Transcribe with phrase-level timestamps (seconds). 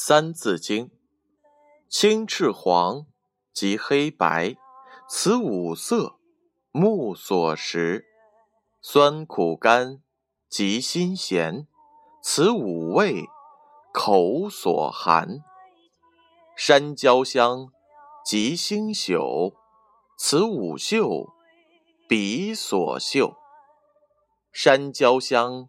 [0.00, 0.86] 三字经》：
[1.88, 3.04] 青赤黄，
[3.52, 4.54] 及黑白，
[5.08, 6.20] 此五色，
[6.70, 8.04] 目所识；
[8.80, 10.00] 酸苦甘，
[10.48, 11.66] 及辛咸，
[12.22, 13.24] 此五味，
[13.92, 15.42] 口所含。
[16.56, 17.72] 山椒香，
[18.24, 19.56] 及星宿，
[20.16, 21.34] 此五嗅，
[22.08, 23.36] 鼻所嗅。
[24.52, 25.68] 山椒香，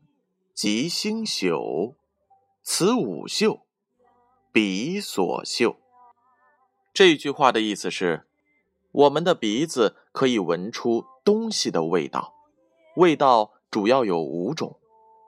[0.54, 1.96] 及星宿，
[2.62, 3.66] 此五嗅，
[4.60, 5.78] 鼻所嗅。
[6.94, 8.28] 这句话的意思是，
[8.92, 12.34] 我们的鼻子可以闻出东西的味道，
[12.98, 14.78] 味道主要有五种，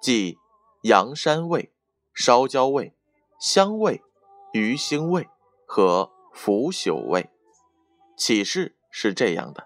[0.02, 0.38] 即
[0.82, 1.72] 羊膻味、
[2.14, 2.94] 烧焦味、
[3.40, 4.02] 香味、
[4.52, 5.30] 鱼腥味
[5.66, 7.30] 和腐朽味。
[8.18, 9.66] 启示是这样的：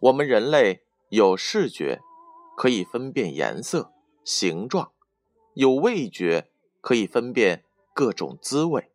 [0.00, 2.00] 我们人类有视觉。
[2.56, 3.92] 可以分辨颜色、
[4.24, 4.92] 形状，
[5.52, 7.62] 有味觉可以分辨
[7.98, 8.92] 各种滋味，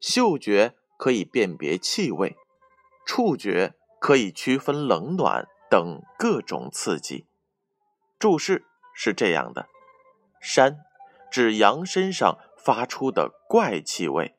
[0.00, 2.36] 嗅觉可以辨别气味，
[3.06, 7.28] 触觉可以区分冷暖等各种刺激。
[8.18, 9.68] 注释是这样的：
[10.42, 10.78] 膻
[11.30, 14.34] 指羊身上发出的怪气味；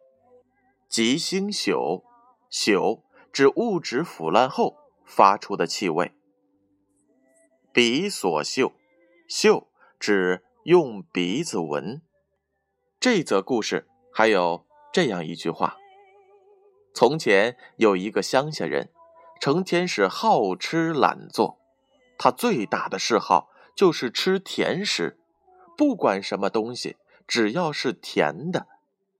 [0.89, 2.03] 吉星朽，
[2.51, 6.11] 朽指物质腐烂后发出的气味。
[7.71, 8.73] 鼻所嗅，
[9.29, 12.01] 嗅指用鼻子闻。
[12.99, 15.77] 这则故事还有这样一句话：
[16.93, 18.89] 从前有一个乡下人，
[19.41, 21.59] 成天是好吃懒做，
[22.17, 25.17] 他最大的嗜好就是吃甜食，
[25.75, 26.97] 不管什么东西，
[27.27, 28.67] 只要是甜的，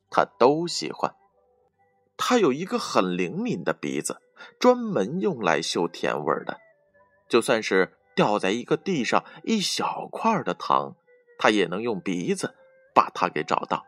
[0.09, 1.15] 他都喜欢。
[2.15, 4.21] 他有一个很灵敏的鼻子，
[4.59, 6.59] 专门用来嗅甜味的，
[7.27, 7.98] 就算是。
[8.15, 10.95] 掉在一个地上一小块的糖，
[11.39, 12.53] 他也能用鼻子
[12.93, 13.87] 把它给找到。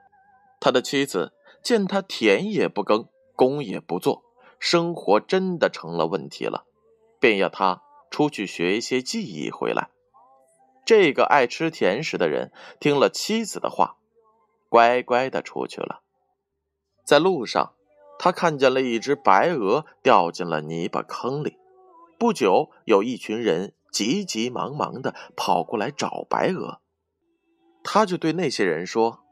[0.65, 1.31] 他的妻子
[1.61, 4.23] 见他田也不耕，工也不做，
[4.57, 6.65] 生活真的成了问题了，
[7.19, 9.91] 便要他出去学一些技艺回来。
[10.83, 13.97] 这个爱吃甜食的人听了妻子的话，
[14.67, 16.01] 乖乖的出去了。
[17.03, 17.75] 在路上，
[18.17, 21.59] 他看见了一只白鹅掉进了泥巴坑里。
[22.17, 23.75] 不久，有一群人。
[23.91, 26.81] 急急忙忙的跑过来找白鹅，
[27.81, 29.23] 他就对那些人说：“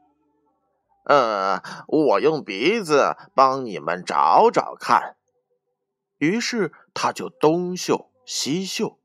[1.04, 5.16] 呃，我用鼻子帮你们找找看。”
[6.18, 8.98] 于是他就东嗅西嗅，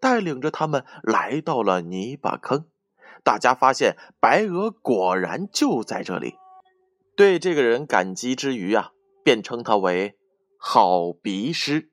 [0.00, 2.66] 带领着他们来到了泥巴坑。
[3.22, 6.36] 大家发现白鹅果然就在这里，
[7.16, 8.92] 对这个人感激之余啊，
[9.22, 10.18] 便称他为
[10.58, 11.90] 好鼻师。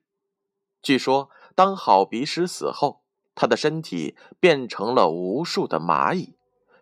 [0.82, 3.00] 据说，当好鼻师死后。
[3.32, 6.36] 他的身体变成了无数的蚂蚁，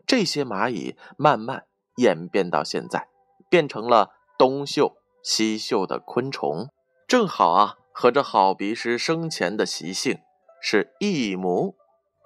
[0.04, 1.67] 这些蚂蚁慢慢
[1.98, 3.08] 演变到现在，
[3.48, 6.70] 变成了东嗅西嗅的昆虫，
[7.06, 10.18] 正好啊，和这好鼻师生前的习性
[10.60, 11.74] 是一模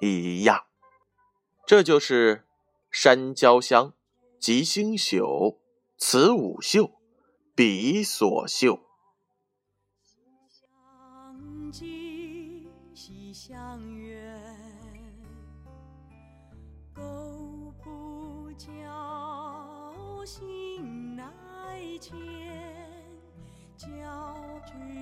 [0.01, 0.65] 一样。
[1.67, 2.47] 这就是
[2.91, 3.93] 山椒香，
[4.39, 5.61] 吉星宿，
[5.99, 6.93] 此五嗅，
[7.55, 8.81] 彼所嗅。
[13.35, 14.39] 相远，
[16.95, 17.03] 狗
[17.83, 18.69] 不教，
[20.23, 21.25] 我心乃
[22.01, 22.17] 迁，
[23.77, 23.89] 教
[24.65, 25.02] 之。